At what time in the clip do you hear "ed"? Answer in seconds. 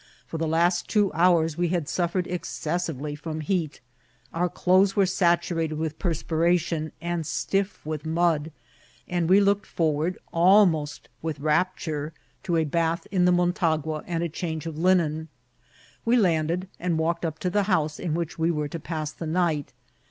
16.49-16.67